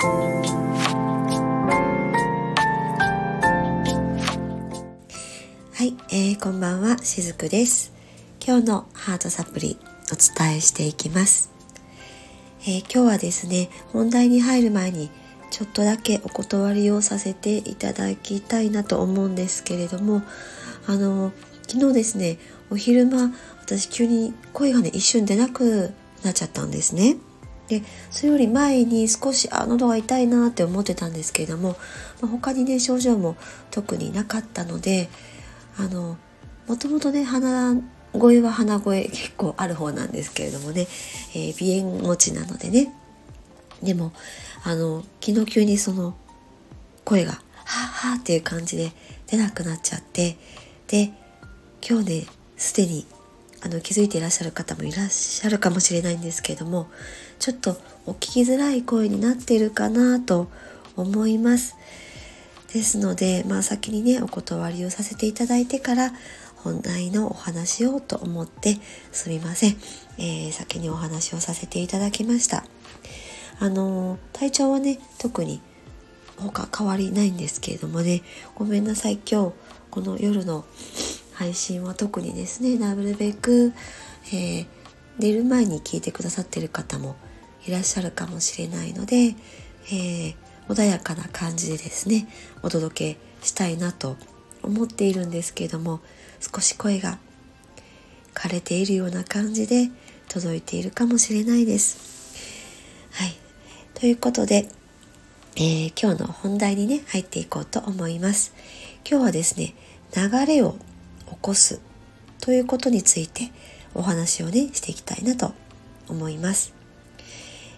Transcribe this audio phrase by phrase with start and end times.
[0.00, 0.06] は
[5.84, 7.92] い、えー、こんばんはしずくです。
[8.42, 9.76] 今日のハートサプリ
[10.10, 11.52] お伝えしていきます、
[12.62, 15.10] えー、今日はですね本題に入る前に
[15.50, 20.22] ちょっとだけお断りをさせていただきたいなと思うんですけれども
[20.86, 21.32] あの
[21.68, 22.38] 昨日ですね
[22.70, 25.92] お昼間私急に声がね一瞬出なく
[26.24, 27.18] なっちゃったんですね。
[27.70, 31.76] でそれより前に少しあ喉が痛いなって思ってたんですけれども、
[32.20, 33.36] まあ、他にね症状も
[33.70, 35.08] 特になかったので
[35.78, 36.16] あの
[36.66, 37.76] もともとね鼻
[38.12, 40.88] 声は鼻声結構ある方なんですけれどもね、
[41.36, 42.92] えー、鼻炎持ちなのでね。
[43.84, 44.12] でも
[44.64, 46.14] あの昨日急にその
[47.04, 47.32] 声が
[47.64, 48.92] 「はあはあ」っていう感じで
[49.28, 50.36] 出なくなっちゃって
[50.88, 51.12] で
[51.88, 52.26] 今日ね
[52.58, 53.06] すでに
[53.62, 56.88] あの気づいていらっしゃる方もいらっしゃるかもしれないんですけれども
[57.40, 60.50] ちょっとお聞きづらい声になっているかなと
[60.94, 61.74] 思います。
[62.70, 66.12] ですのでまあ先にねお断りをさせていただいてから
[66.56, 68.76] 本題のお話をと思って
[69.10, 69.76] すみません、
[70.18, 72.64] えー、先にお話をさせていただきました。
[73.58, 75.62] あの体調はね特に
[76.36, 78.22] 他変わりないんですけれどもね。
[78.54, 79.54] ごめんなさい今日
[79.90, 80.66] この夜の
[81.32, 83.72] 配信は特にですねなるべく、
[84.26, 84.66] えー、
[85.18, 87.16] 寝る前に聞いてくださってる方も
[87.70, 90.34] いらっしゃるかもしれないので、えー、
[90.68, 92.26] 穏やかな感じでですね
[92.64, 94.16] お届けしたいなと
[94.64, 96.00] 思っているんですけれども
[96.40, 97.18] 少し声が
[98.34, 99.88] 枯れているような感じで
[100.28, 102.34] 届いているかもしれないです。
[103.12, 103.36] はい。
[103.94, 104.68] ということで、
[105.56, 108.54] えー、今日の本題にね、入っていこうと思います。
[109.08, 109.74] 今日はですね、
[110.16, 110.76] 流れを
[111.28, 111.80] 起こす
[112.40, 113.50] ということについて
[113.94, 115.52] お話をねしていきたいなと
[116.08, 116.79] 思います。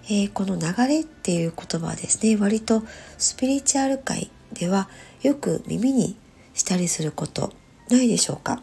[0.05, 2.83] えー、この流れっていう言葉はですね割と
[3.19, 4.89] スピリチュアル界では
[5.22, 6.17] よく耳に
[6.55, 7.53] したりすること
[7.89, 8.62] ないでしょうか、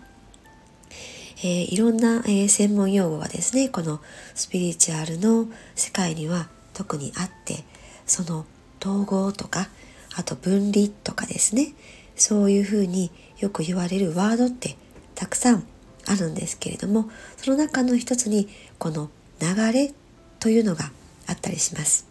[1.38, 4.00] えー、いろんな、えー、専門用語がですねこの
[4.36, 7.64] スピリチュアルの世界には特にあって
[8.06, 8.46] その
[8.82, 9.70] 統合とか
[10.16, 11.74] あと分離とかですね
[12.16, 14.78] そういうふうによく言われるワードって
[15.16, 15.64] たくさん
[16.08, 19.10] あるんですけれどもその中の一つにこの
[19.40, 19.94] 流れ
[20.40, 20.92] というのが
[21.30, 22.08] あったりします。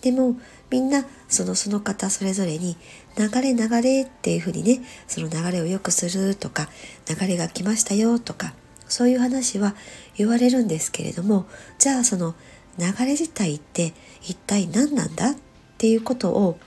[0.00, 0.36] でも
[0.70, 2.76] みんなそのその方それぞれに
[3.16, 6.68] 流れ流れっていうふうにねその流れを良くするとか
[7.08, 8.54] 流れが来ましたよとか
[8.86, 9.74] そういう話は
[10.16, 11.46] 言われるんですけれども
[11.78, 12.34] じゃあその
[12.78, 15.30] 流れ自体って一体何なんだ？
[15.30, 15.34] っ
[15.78, 16.58] ていうことを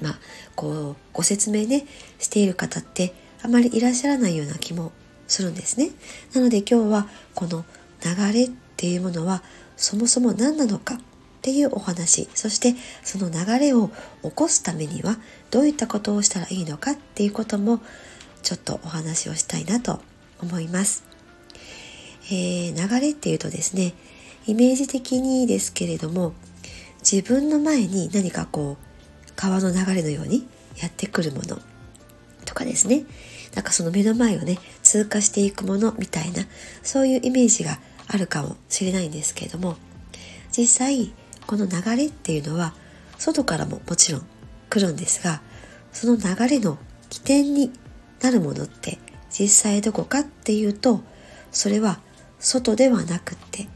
[0.00, 0.18] まあ
[0.54, 1.86] こうご説明ね
[2.18, 4.92] している方ってあまりいらっしゃらないような気も
[5.26, 5.90] するんですね。
[6.34, 7.64] なので今日はこの
[8.02, 9.42] 流れっていうものは
[9.76, 10.98] そもそも何なのかっ
[11.42, 13.88] ていうお話そしてその流れを
[14.22, 15.18] 起こすためには
[15.50, 17.80] どういったことをしたらいいのかっていうことも
[18.42, 20.00] ちょっとお話をしたいなと
[20.42, 21.04] 思います。
[22.30, 23.92] えー、流れっていうとですね
[24.46, 26.32] イメージ的にですけれども
[27.00, 30.46] 自分の前に何かこう川の流れのように
[30.80, 31.58] やってくるもの
[32.46, 33.04] とかですね
[33.54, 36.44] なんかその目の前をね通過していくものみたいな
[36.82, 37.78] そういうイメージが
[38.08, 39.76] あるかもしれないんですけれども
[40.56, 41.12] 実際
[41.46, 42.74] この流れっていうのは
[43.18, 44.26] 外からももちろん
[44.70, 45.42] 来るんですが
[45.92, 46.78] その流れの
[47.10, 47.72] 起点に
[48.20, 48.98] なるものって
[49.30, 51.00] 実際どこかっていうと
[51.50, 52.00] それは
[52.38, 53.68] 外ではなくって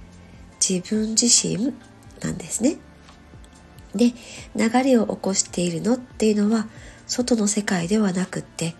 [0.60, 1.72] 自分自身
[2.20, 2.76] なんですね。
[3.94, 4.12] で
[4.54, 6.66] 流れを起こしているのっていうのは
[7.06, 8.74] 外の世界ではなくって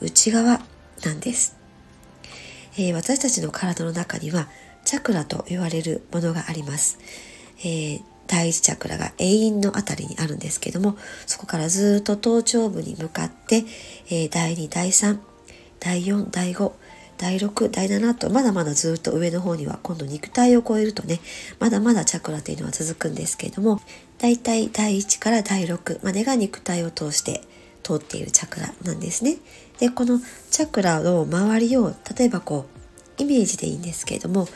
[0.00, 0.60] 内側
[1.04, 1.56] なんです、
[2.76, 4.48] えー、私たちの体の中には
[4.84, 6.98] チャクラと言われるものがあります、
[7.60, 10.96] えー、第一チャクラが永遠のあたりにあるんですけども
[11.26, 13.64] そこからずっと頭頂部に向かって、
[14.08, 15.18] えー、第2第3
[15.80, 16.72] 第4第5
[17.16, 21.20] 第6第7とまだまだずっと上の方には今度肉体を超えるとね
[21.60, 23.80] まだまだチャクラというのは続くんですけれども
[24.18, 27.42] だいたい第1から第6までが肉体を通して
[27.82, 29.36] 通っているチャクラなんですね。
[29.78, 30.18] でこの
[30.50, 32.66] チャクラの周りを例えばこ
[33.18, 34.48] うイメージでいいんですけれども、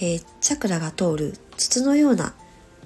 [0.00, 2.34] えー、チャクラが通る筒のような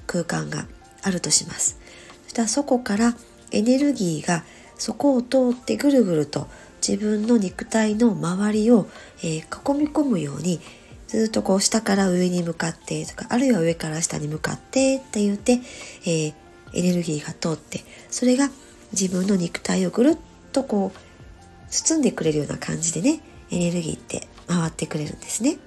[0.06, 0.66] 空間が
[1.02, 1.78] あるとします。
[2.24, 3.16] そしたらそこから
[3.50, 4.44] エネルギーが
[4.76, 6.48] そこを通ってぐるぐると
[6.86, 10.60] 自分の肉体の周りを、えー、囲み込むように
[11.08, 15.60] ずっとこう下から上に向かってとかあるいは上から下に向かってって言って、
[16.04, 16.34] えー、
[16.72, 17.80] エネルギーが通って
[18.10, 18.48] それが
[18.92, 20.16] 自分の肉体をぐるっ
[20.52, 23.20] とこう包んでくれるような感じでね
[23.50, 25.58] エネルギーって回ってくれるんですね。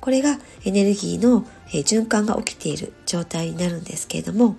[0.00, 4.56] これがエネルギーの、循環が起きている状態になるんですけれども、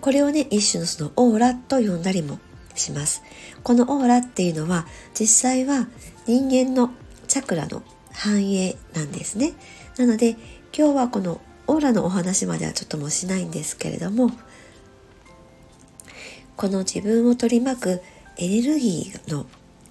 [0.00, 2.38] これをね一種のそのオーラと呼んだりも
[2.74, 3.22] します。
[3.62, 4.86] このオーラっていうのは
[5.18, 5.86] 実際は
[6.26, 6.90] 人間の
[7.28, 9.54] チャクラの繁栄なんですね。
[9.96, 10.36] なので
[10.76, 14.30] 今日はこのオーラのお話まではちょっともしないんですけれども
[16.56, 18.02] この自分を取り巻く
[18.36, 19.46] エネルギーの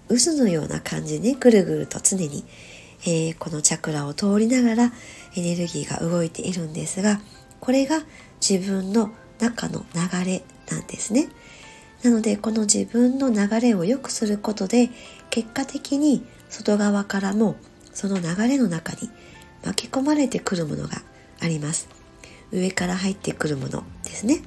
[0.09, 2.43] 渦のような感じで、ね、ぐるぐると常に、
[3.03, 4.93] えー、このチャクラを通りながら
[5.35, 7.19] エネルギーが動いているんですが
[7.59, 8.01] これが
[8.47, 11.29] 自分の中の流れなんですね。
[12.03, 14.89] なのでこの自分の流れを良くすることで
[15.29, 17.55] 結果的に外側からも
[17.93, 19.09] その流れの中に
[19.63, 21.03] 巻き込まれてくるものが
[21.39, 21.87] あります。
[22.51, 24.41] 上から入ってくるものですね。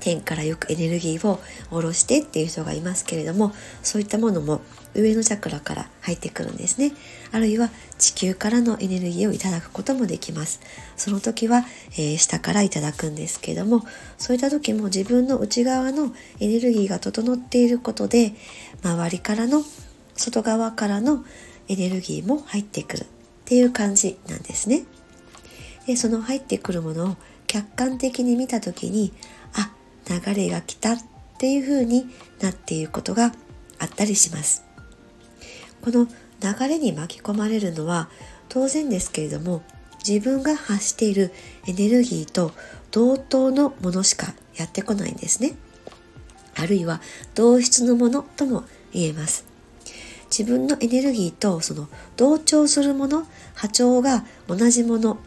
[0.00, 3.52] 天からよくエネルギーを下ろしてっていう人がいますけれども
[3.82, 4.60] そういったものも
[4.94, 6.92] 上のチャクラから入ってくるんですね。
[7.30, 10.60] あるいは地球からのエネルギーをいただくこともできます。
[10.96, 13.84] その時は、えー、下からいただくんですけれども
[14.18, 18.32] そういった時も自分の内側のエネルギーが整っていることで
[18.82, 19.62] 周りからの
[20.16, 21.24] 外側からの
[21.68, 23.06] エネルギーも入ってくるっ
[23.44, 24.82] ていう感じなんですね。
[25.86, 27.16] でその入ってくるものを
[27.46, 29.12] 客観的に見た時に
[30.08, 30.98] 流れが来たっ
[31.38, 32.08] ていう風に
[32.40, 33.32] なっていることが
[33.78, 34.64] あったりします。
[35.82, 38.08] この流れに巻き込まれるのは
[38.48, 39.62] 当然ですけれども
[40.06, 41.32] 自分が発している
[41.66, 42.52] エネルギーと
[42.90, 45.54] 同等のものしかやってこないんですね。
[46.56, 47.00] あるいは
[47.34, 49.44] 同質のものとも言えます。
[50.30, 55.18] 自分のエネルギーとその同調するもの波長が同じもの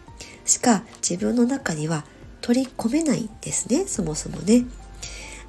[0.45, 2.05] しか自分の中には
[2.43, 4.65] 取り込めないんですねそもそもね。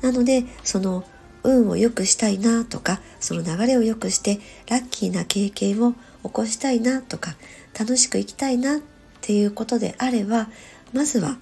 [0.00, 1.04] なのでその
[1.42, 4.38] 運を良くしたいなとかその流れを良くして
[4.70, 5.98] ラッキーな経験を起
[6.30, 7.34] こしたいなとか
[7.78, 8.80] 楽しく生きたいなっ
[9.20, 10.48] ていうことであれば
[10.92, 11.36] まずは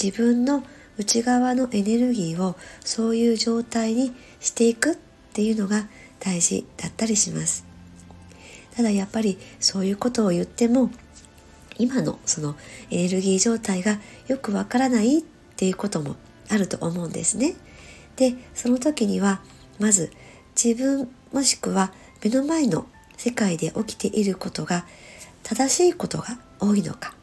[0.00, 0.62] 自分の
[0.98, 4.96] 内側のエネルギーをそういう状態にしていくっ
[5.32, 5.88] ていうのが
[6.18, 7.64] 大事だったりします。
[8.76, 10.90] ただやっぱりそういうことを言っても
[11.80, 12.56] 今のその
[12.90, 13.98] エネルギー状態が
[14.28, 15.22] よくわからないっ
[15.56, 16.16] ていうことも
[16.48, 17.54] あると思うんですね。
[18.16, 19.40] でその時には
[19.78, 20.12] まず
[20.62, 21.92] 自分もしくは
[22.22, 22.86] 目の前の
[23.16, 24.84] 世界で起きていることが
[25.42, 27.14] 正しいことが多いのか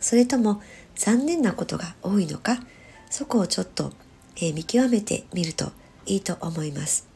[0.00, 0.62] それとも
[0.96, 2.58] 残念なことが多いのか
[3.10, 3.92] そこをちょっと、
[4.40, 5.72] え、見極めてみると
[6.06, 7.08] いいと思います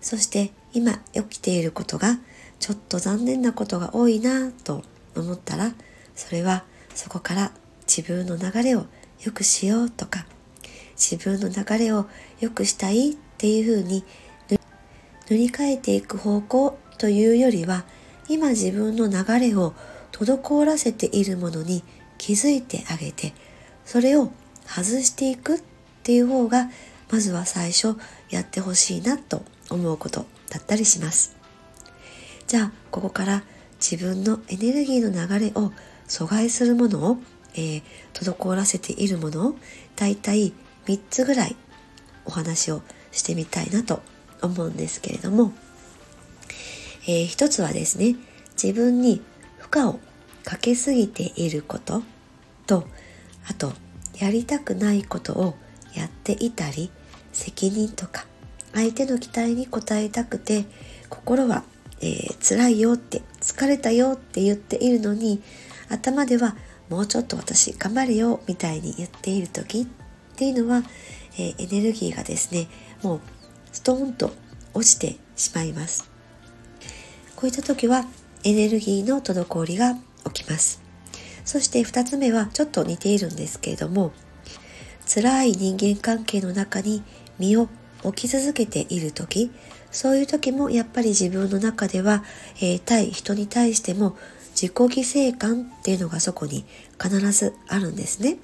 [0.00, 2.18] そして今起きていることが
[2.58, 4.82] ちょっと残念なことが多いなと
[5.16, 5.74] 思ったら
[6.14, 6.64] それは
[6.94, 7.52] そこから
[7.86, 8.86] 自分の流れを
[9.24, 10.26] 良くしようとか
[10.96, 12.06] 自分の流れを
[12.40, 14.04] 良くしたいっていうふうに
[15.28, 17.84] 塗り替えていく方向というよりは
[18.28, 19.74] 今自分の流れを
[20.12, 21.82] 滞らせているものに
[22.18, 23.32] 気づいてあげて
[23.84, 24.30] それを
[24.66, 25.60] 外していくっ
[26.02, 26.70] ていう方が
[27.10, 27.96] まずは最初
[28.30, 31.36] やってほしいなと思うことだったりします。
[32.46, 33.42] じゃあここから
[33.82, 35.72] 自分のエネルギーの流れを
[36.06, 37.18] 阻害するものを、
[37.54, 37.82] えー、
[38.12, 39.56] 滞らせているものを
[39.96, 40.52] 大体
[40.86, 41.56] 3つぐらい
[42.24, 44.00] お話をしてみたいなと
[44.40, 45.52] 思うんですけれども、
[47.08, 48.14] えー、一つはですね
[48.60, 49.20] 自分に
[49.58, 49.98] 負荷を
[50.44, 52.02] かけすぎていること。
[52.66, 52.86] と
[53.48, 53.72] あと
[54.18, 55.56] やりたくないことを
[55.94, 56.90] やっていたり
[57.32, 58.24] 責任とか
[58.72, 60.64] 相手の期待に応えたくて
[61.08, 61.64] 心は
[62.02, 65.42] えー、辛いよって疲れたよって言っているのに
[65.88, 66.56] 頭では
[66.88, 69.86] もうちょっと私頑張れよみたいに言っている時っ
[70.36, 70.82] ていうのは、
[71.38, 72.68] えー、エネルギーがですね
[73.02, 73.20] もう
[73.72, 74.32] ストーンと
[74.74, 76.10] 落ちてしまいます。
[77.36, 78.04] こういった時は
[78.44, 79.94] エネルギーの滞りが
[80.32, 80.82] 起きます。
[81.44, 84.12] そして2つ目はちょっと似ているんですけれども
[85.12, 87.02] 辛い人間関係の中に
[87.38, 87.68] 身を
[88.04, 89.50] 置き続けている時
[89.92, 92.24] そういう時もやっぱり自分の中では、
[92.56, 94.16] えー、対人に対しても
[94.54, 96.64] 自己犠牲感っていうのがそこに
[97.00, 98.38] 必ずあるんですね。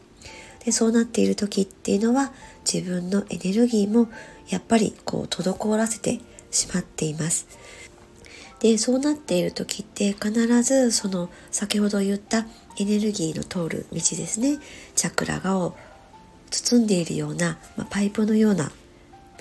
[0.64, 2.32] でそうなっている時っていうのは
[2.70, 4.08] 自分のエネルギーも
[4.48, 7.46] やっぱりこう滞らせてしまっています。
[8.60, 14.58] でそうなっている時って必ずその先ほど言ったエネルギーの通る道ですね
[14.96, 15.76] チャクラがを
[16.50, 18.72] 包んでいるような、まあ、パイプのような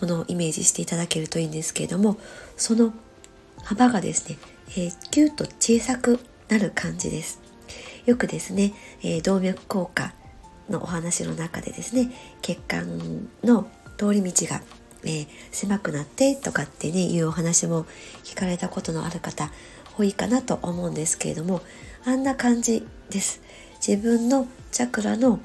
[0.01, 2.17] ものをイメージしていただけるといいんですけれども
[2.55, 2.93] その
[3.63, 4.37] 幅がですね、
[4.71, 7.41] えー、キュッと小さくなる感じです。
[8.05, 8.73] よくですね、
[9.03, 10.13] えー、動脈硬化
[10.69, 12.11] のお話の中でですね
[12.41, 14.61] 血管の通り道が、
[15.03, 17.85] えー、狭くなってとかってねいうお話も
[18.23, 19.51] 聞かれたことのある方
[19.97, 21.61] 多いかなと思うんですけれども
[22.05, 23.41] あんな感じです。
[23.85, 25.39] 自分のチャクラの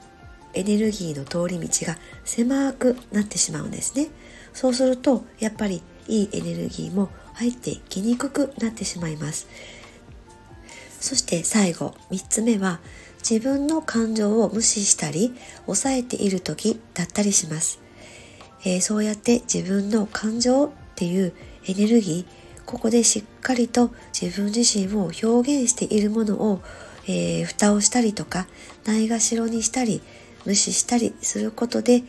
[0.54, 4.08] エネルギーの通り道が狭くなってしまうんですね。
[4.52, 9.48] そうするとやっぱりいいエネルギーも入ってきにくくなってしまいます。
[11.02, 12.80] そして最後3つ目は
[13.28, 15.34] 自分の感情を無視したり
[15.66, 17.80] 抑えている時だったりします、
[18.64, 21.32] えー、そうやって自分の感情っていう
[21.66, 26.62] エネルギーここでしっかりと自分自身を表現しているものを、
[27.08, 28.46] えー、蓋をしたりとか
[28.84, 30.02] ないがしろにしたり
[30.44, 32.02] 無視したりすることで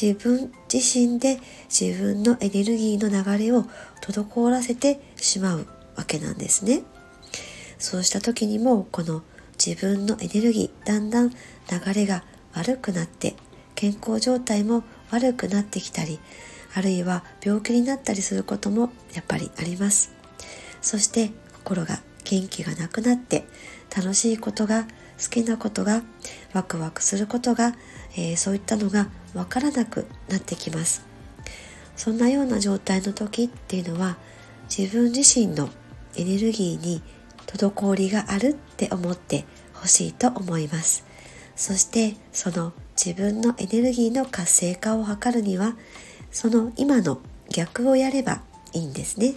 [0.00, 1.38] 自分自身で
[1.70, 3.64] 自分のエネルギーの流れを
[4.02, 6.82] 滞らせてしまうわけなんですね。
[7.78, 9.22] そうした時にもこの
[9.64, 11.36] 自分のエネルギーだんだん流
[11.94, 12.24] れが
[12.54, 13.34] 悪くなって
[13.74, 16.18] 健康状態も悪くなってきたり
[16.74, 20.12] あるいは病気になったりすることもやっぱりあります
[20.80, 23.44] そして心が元気がなくなって
[23.94, 24.86] 楽しいことが
[25.22, 26.02] 好きなことが
[26.52, 27.74] ワクワクすることが、
[28.16, 31.04] えー、そういったのがわからなくなってきます。
[31.96, 34.18] そんなような状態の時っていうのは
[34.68, 35.70] 自分自身の
[36.16, 37.02] エネルギーに
[37.46, 41.04] 滞りがあるって思ってほしいと思います。
[41.54, 45.76] そしてその自分のエネルギーの活性化を図るには
[46.30, 48.42] その今の逆をやれば
[48.72, 49.34] いいんですね。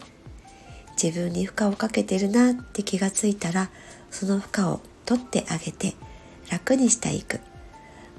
[1.02, 3.70] 自分に負荷をかけてるなって気がついたら
[4.12, 5.96] その負荷を取ってあげて
[6.52, 7.40] 楽にしていく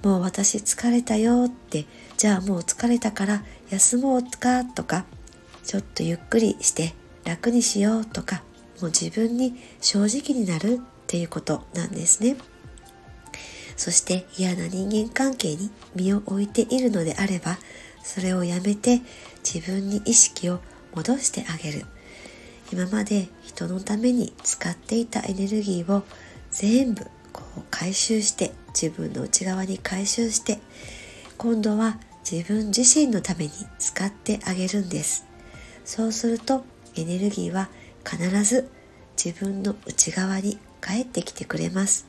[0.02, 5.04] もう私疲れたよってじゃあもう疲れたから休もうかとか
[5.62, 6.94] ちょっとゆっくりして
[7.24, 8.42] 楽にしようとか
[8.80, 12.36] もう自分に正直になるっていうことなんですね。
[13.76, 17.58] そして嫌な人間関係に身を置いているのであれば、
[18.02, 19.00] それをやめて
[19.44, 20.60] 自分に意識を
[20.94, 21.86] 戻してあげる。
[22.72, 26.04] 今まで人のために使っていたエネルギーを
[26.50, 30.58] 全部こう回収して自分の内側に回収して
[31.38, 31.98] 今度は
[32.30, 35.26] 自分自身のために使ってあげるんです。
[35.84, 36.64] そうすると
[36.96, 37.68] エネルギーは
[38.04, 38.70] 必ず
[39.22, 42.06] 自分の内側に帰ってきてくれます。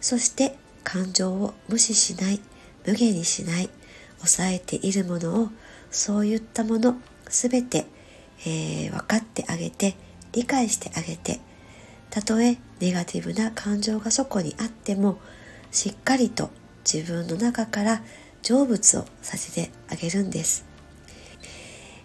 [0.00, 2.40] そして感情を無視しない
[2.86, 3.70] 無限にしない
[4.18, 5.48] 抑えているものを
[5.90, 6.96] そういったもの
[7.28, 7.86] 全て、
[8.46, 9.96] えー、分かってあげて
[10.32, 11.40] 理解してあげて
[12.10, 15.18] たとえネガティブな感情がそこにあっても
[15.70, 16.50] しっかりと
[16.90, 18.02] 自分の中から
[18.42, 20.64] 成仏をさせてあげるんです、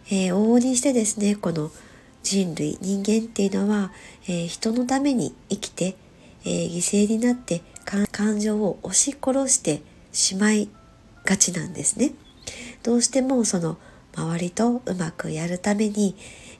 [0.08, 1.72] えー、往々にしてですねこの
[2.24, 3.92] 人類人間っていうのは、
[4.28, 5.96] えー、人のために生きて、
[6.46, 7.62] えー、犠牲になって
[8.12, 10.70] 感情を押し殺してしまい
[11.26, 12.14] がちなんですね。
[12.84, 13.78] どうしてもその
[14.16, 16.16] 周りとうまくやるために、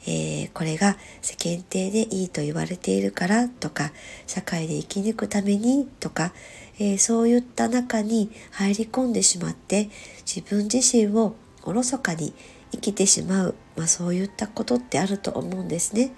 [0.08, 3.92] えー、これが世間体でいいと言われているからとか
[4.26, 6.34] 社会で生き抜くためにとか、
[6.80, 9.90] えー、そういった中に入り込んでしまって
[10.26, 12.34] 自分自身をおろそかに
[12.72, 16.12] 生きてしまう、まあ、そういったことってあると思うんですね。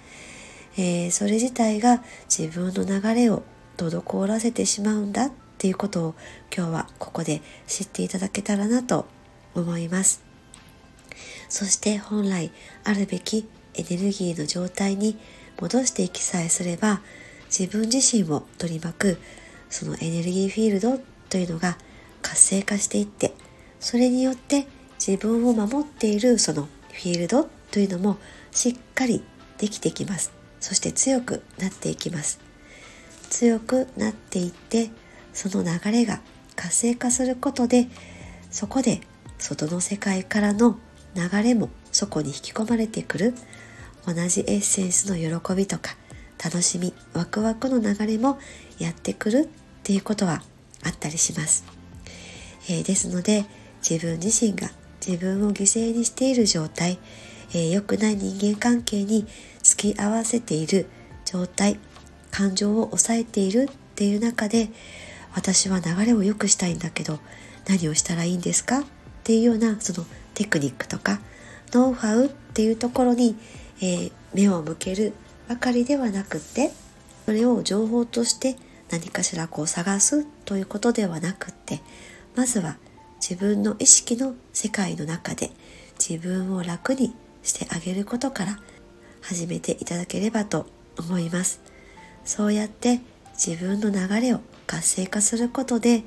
[0.76, 3.42] えー、それ自体が自分の流れを
[3.76, 6.14] 滞らせてしまうんだっていうことを
[6.56, 9.06] 今日はここで知っていただけたらなと
[9.54, 10.22] 思います。
[11.48, 12.50] そして本来
[12.82, 15.18] あるべきエネルギーの状態に
[15.60, 17.00] 戻していきさえすれば
[17.46, 19.18] 自分自身を取り巻く
[19.70, 21.00] そのエネルギーフィールド
[21.30, 21.78] というのが
[22.22, 23.32] 活性化していって
[23.80, 24.66] それによって
[25.04, 28.16] 自分を守っているそのフィールドというのも
[28.50, 29.24] しっかり
[29.58, 30.32] できてきます。
[30.60, 32.40] そして強くなっていきます。
[33.28, 34.90] 強くなっていって
[35.32, 36.20] その流れが
[36.54, 37.88] 活性化することで
[38.50, 39.00] そこで
[39.38, 40.78] 外の世界からの
[41.14, 43.34] 流れもそこに引き込まれてくる。
[44.06, 45.96] 同じエッセンスの喜びとか
[46.42, 48.38] 楽しみワクワクの流れも
[48.78, 49.48] やってくるっ
[49.82, 50.42] ていうことは
[50.84, 51.64] あったりします、
[52.68, 53.46] えー、ですので
[53.88, 54.70] 自分自身が
[55.06, 56.98] 自分を犠牲にしている状態、
[57.50, 59.26] えー、良くない人間関係に
[59.62, 60.86] 付き合わせている
[61.24, 61.78] 状態
[62.30, 64.68] 感情を抑えているっていう中で
[65.34, 67.20] 私は流れを良くしたいんだけど
[67.66, 68.84] 何をしたらいいんですかっ
[69.24, 71.20] ていうようなそのテクニックとか
[71.74, 73.36] ノウハウっていうところに、
[73.80, 75.12] えー、目を向ける
[75.48, 76.70] ばかりではなくて
[77.26, 78.56] それを情報として
[78.90, 81.80] 何かしらこう探すということではなくって
[82.36, 82.76] まずは
[83.16, 85.50] 自分の意識の世界の中で
[85.98, 88.58] 自分を楽にしてあげることから
[89.22, 90.66] 始めていただければと
[90.98, 91.60] 思います。
[92.24, 93.00] そうやって
[93.32, 96.04] 自分の流れを活性化することで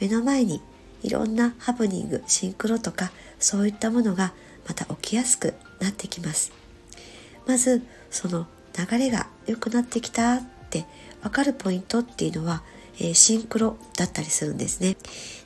[0.00, 0.60] 目の前に
[1.02, 4.32] いろんなハプニングシンクロとかそういったものが
[4.66, 6.52] また起きやすくなってきます
[7.46, 10.86] まずその流れが良くなってきたって
[11.22, 12.62] 分かるポイントっていうのは
[12.98, 14.96] えー、シンクロだったりするんですね。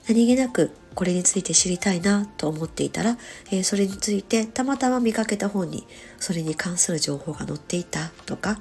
[0.08, 3.18] 何気なくこれについて知りたいなと思っていたら、
[3.50, 5.86] えー、それについてたまたま見かけた本に
[6.18, 8.58] それに関する情報が載っていたとか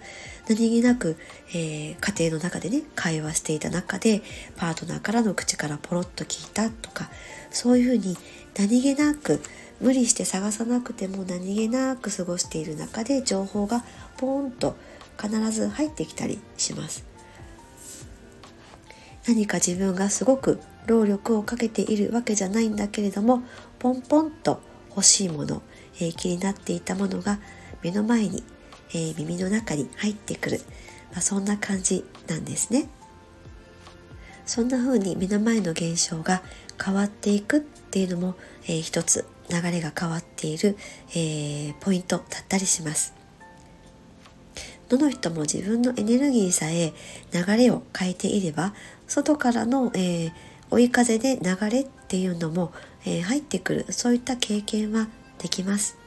[0.48, 1.18] 何気なく、
[1.50, 4.22] えー、家庭の中でね会話していた中で
[4.56, 7.10] パートナーからの口からポロッと聞いたとか
[7.50, 8.18] そういうふうに
[8.56, 9.42] 何気なく
[9.80, 13.84] 無理して探さなくても何気なく過ごしている中で情報が
[14.18, 14.76] ポーンと
[15.22, 17.06] 必ず入ってきたりします。
[19.28, 23.44] 何か自分がすごく労力をかけているわけじゃないんだけれども
[23.78, 25.62] ポンポンと欲しいもの、
[26.00, 27.40] えー、気になっていたものが
[27.84, 28.44] 目の前に、
[28.92, 30.62] えー、耳の中に入ってくる、
[31.12, 32.88] まあ、そんな感じなんですね。
[34.46, 36.42] そんな風に目の前の現象が
[36.84, 40.78] 変わっていくっていうのも、えー、一つ流れが変わっている、
[41.12, 43.14] えー、ポイントだったりします。
[44.90, 46.94] どの人も自分のエネルギーさえ
[47.34, 48.74] 流れを変えていれば
[49.06, 50.32] 外からの、えー、
[50.72, 52.72] 追い風で流れっていうのも、
[53.06, 55.98] えー、入ってくるそういった経験はできます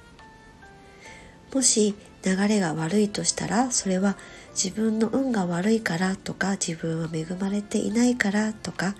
[1.52, 4.16] もし流れが悪いとしたらそれは
[4.62, 8.94] 自分の運が悪いからとか自分は恵まれていないからとか、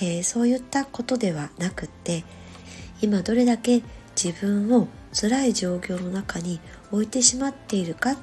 [0.00, 2.24] えー、そういったことではなくって
[3.00, 3.82] 今どれだけ
[4.22, 6.60] 自分を辛い状況の中に
[6.92, 8.16] 置いてしまっているかっ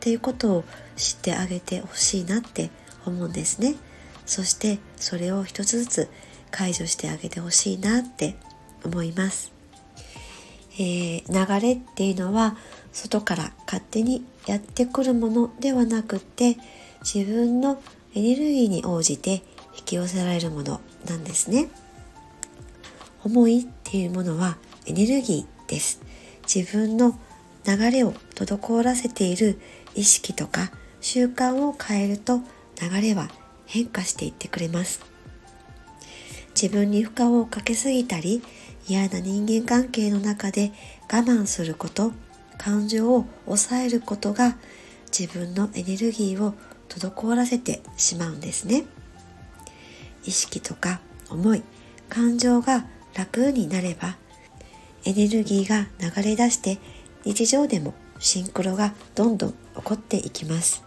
[0.00, 0.64] ていうことを
[0.96, 2.70] 知ってあげてほしいなって
[3.06, 3.74] 思うんですね。
[4.26, 6.08] そしてそれを一つずつ
[6.50, 8.36] 解除してあげてほしいなって
[8.84, 9.52] 思います、
[10.74, 12.56] えー、流れっていうのは
[12.92, 16.56] 外から勝手にやってくるものではなくって
[17.02, 17.80] 自分の
[18.14, 19.42] エネルギーに応じて
[19.78, 21.68] 引き寄せられるものなんですね。
[23.24, 26.00] 思いっていうものはエネルギーです。
[26.52, 27.18] 自分の
[27.66, 29.58] 流れを滞らせている
[29.94, 30.70] 意識とか
[31.00, 32.40] 習慣を変えると
[32.80, 33.28] 流れは
[33.66, 35.00] 変化していってくれます。
[36.60, 38.42] 自分に負荷をかけすぎたり
[38.88, 40.72] 嫌な人間関係の中で
[41.12, 42.12] 我慢すること
[42.56, 44.56] 感情を抑えることが
[45.16, 46.54] 自分のエネルギーを
[46.88, 48.84] 滞らせてしまうんですね。
[50.28, 51.62] 意識とか思い
[52.08, 52.86] 感情が
[53.16, 54.16] 楽になれば
[55.04, 56.78] エネルギーが流れ出して
[57.24, 60.84] 日常でもシンクロがどんどん起こっていきます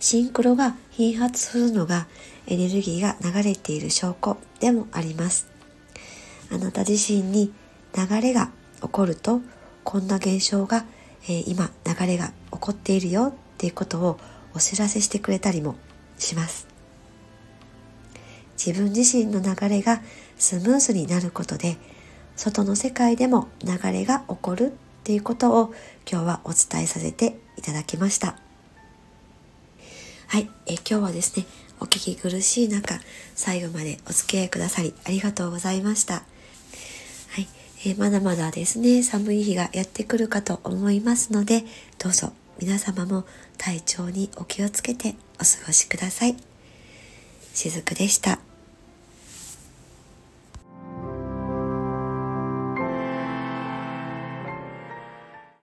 [0.00, 2.06] シンクロが頻発するのが
[2.46, 5.46] エネルギーが流れている証拠でもあります。
[6.50, 7.52] あなた自身に
[7.94, 9.40] 流れが起こると
[9.84, 10.84] こんな現象が、
[11.24, 14.18] えー、今流れが起こっているよっていうことを
[14.54, 15.76] お知らせしてくれたりも
[16.20, 16.68] します。
[18.64, 20.02] 自分自身の流れが
[20.38, 21.78] スムーズになることで
[22.36, 24.70] 外の世界でも流れが起こるっ
[25.04, 25.74] ていうことを
[26.10, 28.36] 今日はお伝えさせていただきました。
[30.26, 31.46] はい、え今日はですね、
[31.80, 33.00] お聞き苦しい中、
[33.34, 36.14] 最後までお付き合いくださりありがとうございました。
[36.14, 36.22] は
[37.38, 37.48] い、
[37.84, 41.64] えまだまだですね、寒い日がやってくるかと思いますので、
[41.98, 43.24] どうぞ皆様も
[43.58, 46.36] 体調にお気をつけてお過ごしください。
[47.54, 48.49] しずくでした。